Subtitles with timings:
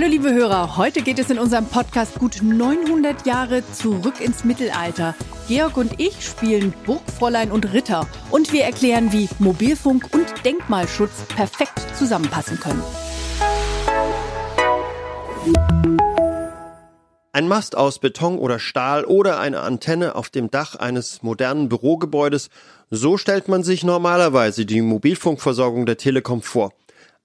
[0.00, 5.14] Hallo liebe Hörer, heute geht es in unserem Podcast gut 900 Jahre zurück ins Mittelalter.
[5.46, 11.82] Georg und ich spielen Burgfräulein und Ritter und wir erklären, wie Mobilfunk und Denkmalschutz perfekt
[11.98, 12.82] zusammenpassen können.
[17.32, 22.48] Ein Mast aus Beton oder Stahl oder eine Antenne auf dem Dach eines modernen Bürogebäudes,
[22.88, 26.72] so stellt man sich normalerweise die Mobilfunkversorgung der Telekom vor.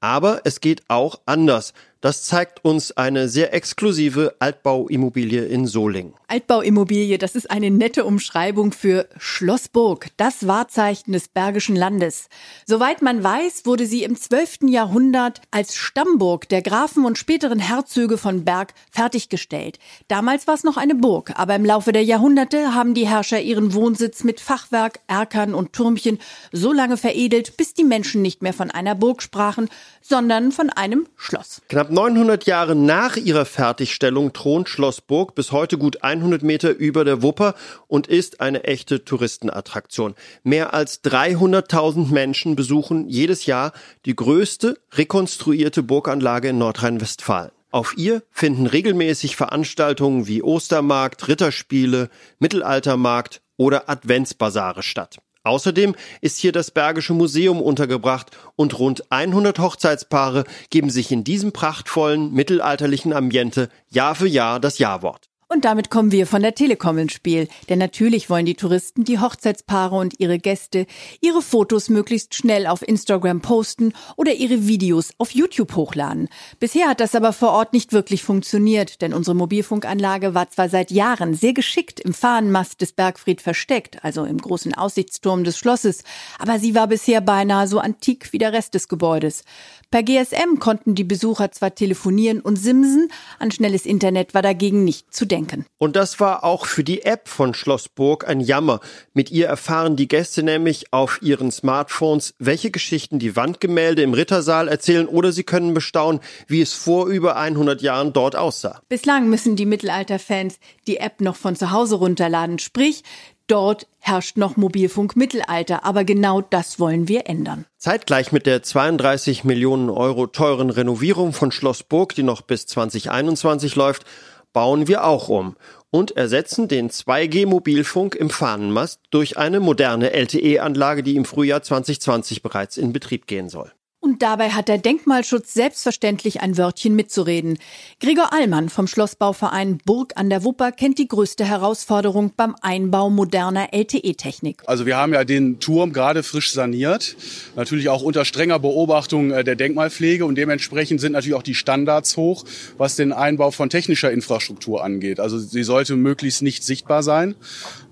[0.00, 1.74] Aber es geht auch anders.
[2.02, 6.14] Das zeigt uns eine sehr exklusive Altbauimmobilie in Solingen.
[6.26, 12.28] Altbauimmobilie, das ist eine nette Umschreibung für Schlossburg, das Wahrzeichen des Bergischen Landes.
[12.66, 14.62] Soweit man weiß, wurde sie im 12.
[14.62, 19.78] Jahrhundert als Stammburg der Grafen und späteren Herzöge von Berg fertiggestellt.
[20.08, 23.74] Damals war es noch eine Burg, aber im Laufe der Jahrhunderte haben die Herrscher ihren
[23.74, 26.18] Wohnsitz mit Fachwerk, Erkern und Türmchen
[26.50, 29.68] so lange veredelt, bis die Menschen nicht mehr von einer Burg sprachen,
[30.00, 31.62] sondern von einem Schloss.
[31.68, 37.04] Knapp 900 Jahre nach ihrer Fertigstellung thront Schloss Burg bis heute gut 100 Meter über
[37.04, 37.54] der Wupper
[37.86, 40.14] und ist eine echte Touristenattraktion.
[40.42, 43.72] Mehr als 300.000 Menschen besuchen jedes Jahr
[44.06, 47.50] die größte rekonstruierte Burganlage in Nordrhein-Westfalen.
[47.70, 55.18] Auf ihr finden regelmäßig Veranstaltungen wie Ostermarkt, Ritterspiele, Mittelaltermarkt oder Adventsbasare statt.
[55.44, 61.52] Außerdem ist hier das Bergische Museum untergebracht und rund 100 Hochzeitspaare geben sich in diesem
[61.52, 65.31] prachtvollen mittelalterlichen Ambiente Jahr für Jahr das Jawort.
[65.52, 67.46] Und damit kommen wir von der Telekom ins Spiel.
[67.68, 70.86] Denn natürlich wollen die Touristen, die Hochzeitspaare und ihre Gäste
[71.20, 76.30] ihre Fotos möglichst schnell auf Instagram posten oder ihre Videos auf YouTube hochladen.
[76.58, 80.90] Bisher hat das aber vor Ort nicht wirklich funktioniert, denn unsere Mobilfunkanlage war zwar seit
[80.90, 86.02] Jahren sehr geschickt im Fahnenmast des Bergfried versteckt, also im großen Aussichtsturm des Schlosses,
[86.38, 89.44] aber sie war bisher beinahe so antik wie der Rest des Gebäudes.
[89.92, 95.12] Per GSM konnten die Besucher zwar telefonieren und simsen, an schnelles Internet war dagegen nicht
[95.12, 95.66] zu denken.
[95.76, 98.80] Und das war auch für die App von Schlossburg ein Jammer.
[99.12, 104.66] Mit ihr erfahren die Gäste nämlich auf ihren Smartphones, welche Geschichten die Wandgemälde im Rittersaal
[104.66, 108.80] erzählen oder sie können bestaunen, wie es vor über 100 Jahren dort aussah.
[108.88, 113.02] Bislang müssen die Mittelalterfans die App noch von zu Hause runterladen, sprich
[113.46, 117.66] Dort herrscht noch Mobilfunkmittelalter, aber genau das wollen wir ändern.
[117.76, 123.76] Zeitgleich mit der 32 Millionen Euro teuren Renovierung von Schloss Burg, die noch bis 2021
[123.76, 124.04] läuft,
[124.52, 125.56] bauen wir auch um
[125.90, 132.76] und ersetzen den 2G-Mobilfunk im Fahnenmast durch eine moderne LTE-Anlage, die im Frühjahr 2020 bereits
[132.76, 133.72] in Betrieb gehen soll.
[134.12, 137.58] Und dabei hat der Denkmalschutz selbstverständlich ein Wörtchen mitzureden.
[137.98, 143.72] Gregor Allmann vom Schlossbauverein Burg an der Wupper kennt die größte Herausforderung beim Einbau moderner
[143.72, 144.64] LTE-Technik.
[144.66, 147.16] Also wir haben ja den Turm gerade frisch saniert,
[147.56, 152.18] natürlich auch unter strenger Beobachtung äh, der Denkmalpflege und dementsprechend sind natürlich auch die Standards
[152.18, 152.44] hoch,
[152.76, 155.20] was den Einbau von technischer Infrastruktur angeht.
[155.20, 157.34] Also sie sollte möglichst nicht sichtbar sein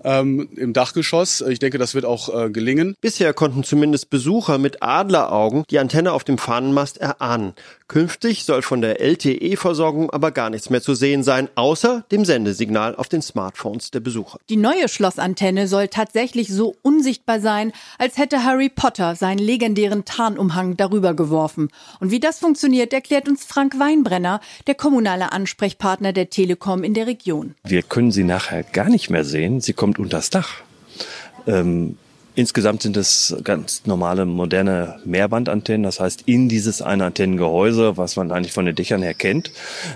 [0.04, 1.40] ähm, im Dachgeschoss.
[1.42, 2.94] Ich denke, das wird auch äh, gelingen.
[3.00, 7.54] Bisher konnten zumindest Besucher mit Adleraugen die Antenne auf dem Fahnenmast erahnen.
[7.88, 12.94] Künftig soll von der LTE-Versorgung aber gar nichts mehr zu sehen sein, außer dem Sendesignal
[12.94, 14.38] auf den Smartphones der Besucher.
[14.48, 20.76] Die neue Schlossantenne soll tatsächlich so unsichtbar sein, als hätte Harry Potter seinen legendären Tarnumhang
[20.76, 21.68] darüber geworfen.
[21.98, 27.08] Und wie das funktioniert, erklärt uns Frank Weinbrenner, der kommunale Ansprechpartner der Telekom in der
[27.08, 27.56] Region.
[27.64, 29.60] Wir können sie nachher gar nicht mehr sehen.
[29.60, 30.62] Sie kommt unters Dach.
[31.46, 31.96] Ähm
[32.36, 35.82] Insgesamt sind es ganz normale moderne Mehrbandantennen.
[35.82, 39.50] Das heißt, in dieses eine Antennengehäuse, was man eigentlich von den Dächern her kennt,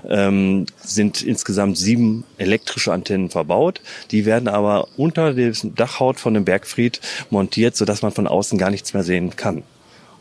[0.06, 3.80] ähm, sind insgesamt sieben elektrische Antennen verbaut.
[4.10, 7.00] Die werden aber unter der Dachhaut von dem Bergfried
[7.30, 9.62] montiert, sodass man von außen gar nichts mehr sehen kann.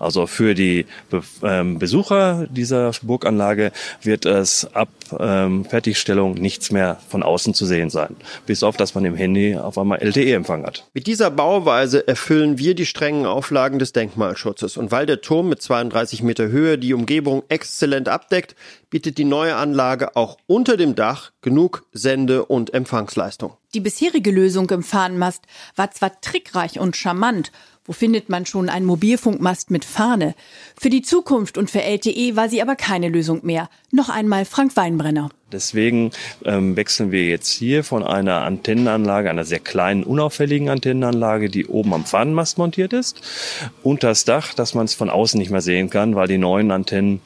[0.04, 0.86] Also für die
[1.42, 3.72] ähm, Besucher dieser Burganlage
[4.02, 8.16] wird es ab ähm, Fertigstellung nichts mehr von außen zu sehen sein.
[8.46, 10.86] Bis auf, dass man im Handy auf einmal LTE-Empfang hat.
[10.94, 14.78] Mit dieser Bauweise erfüllen wir die strengen Auflagen des Denkmalschutzes.
[14.78, 18.56] Und weil der Turm mit 32 Meter Höhe die Umgebung exzellent abdeckt,
[18.94, 23.54] bietet die neue Anlage auch unter dem Dach genug Sende- und Empfangsleistung.
[23.74, 25.42] Die bisherige Lösung im Fahnenmast
[25.76, 27.52] war zwar trickreich und charmant,
[27.86, 30.36] wo findet man schon einen Mobilfunkmast mit Fahne?
[30.80, 33.68] Für die Zukunft und für LTE war sie aber keine Lösung mehr.
[33.92, 35.30] Noch einmal Frank Weinbrenner.
[35.52, 36.12] Deswegen
[36.46, 41.96] ähm, wechseln wir jetzt hier von einer Antennenanlage, einer sehr kleinen, unauffälligen Antennenanlage, die oben
[41.96, 43.22] am Fahnenmast montiert ist,
[43.82, 46.70] unter das Dach, dass man es von außen nicht mehr sehen kann, weil die neuen
[46.70, 47.22] Antennen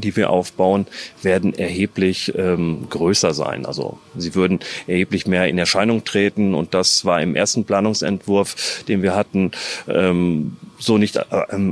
[0.00, 0.86] die wir aufbauen,
[1.22, 3.66] werden erheblich ähm, größer sein.
[3.66, 9.02] Also sie würden erheblich mehr in Erscheinung treten und das war im ersten Planungsentwurf, den
[9.02, 9.52] wir hatten,
[9.88, 11.22] ähm, so nicht äh,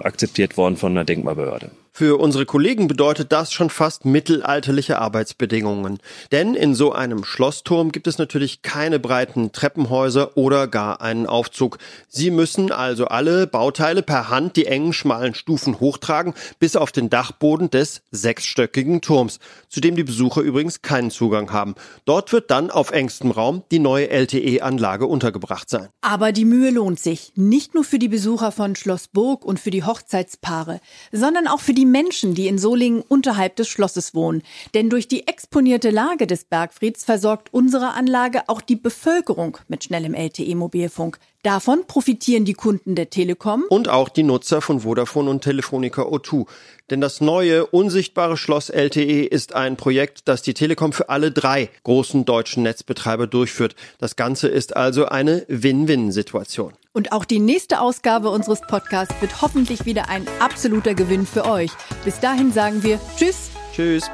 [0.02, 1.70] akzeptiert worden von der Denkmalbehörde.
[1.92, 5.98] Für unsere Kollegen bedeutet das schon fast mittelalterliche Arbeitsbedingungen.
[6.32, 11.78] Denn in so einem Schlossturm gibt es natürlich keine breiten Treppenhäuser oder gar einen Aufzug.
[12.08, 17.10] Sie müssen also alle Bauteile per Hand die engen, schmalen Stufen hochtragen bis auf den
[17.10, 21.74] Dachboden des sechsstöckigen Turms, zu dem die Besucher übrigens keinen Zugang haben.
[22.04, 25.88] Dort wird dann auf engstem Raum die neue LTE-Anlage untergebracht sein.
[26.00, 27.32] Aber die Mühe lohnt sich.
[27.34, 30.80] Nicht nur für die Besucher von Schloss Burg und für die Hochzeitspaare,
[31.12, 34.42] sondern auch für die Menschen, die in Solingen unterhalb des Schlosses wohnen.
[34.74, 40.12] Denn durch die exponierte Lage des Bergfrieds versorgt unsere Anlage auch die Bevölkerung mit schnellem
[40.12, 41.18] LTE-Mobilfunk.
[41.42, 46.46] Davon profitieren die Kunden der Telekom und auch die Nutzer von Vodafone und Telefonica O2.
[46.90, 51.70] Denn das neue, unsichtbare Schloss LTE ist ein Projekt, das die Telekom für alle drei
[51.84, 53.74] großen deutschen Netzbetreiber durchführt.
[53.98, 56.74] Das Ganze ist also eine Win-Win-Situation.
[56.92, 61.70] Und auch die nächste Ausgabe unseres Podcasts wird hoffentlich wieder ein absoluter Gewinn für euch.
[62.04, 63.50] Bis dahin sagen wir Tschüss.
[63.74, 64.10] Tschüss.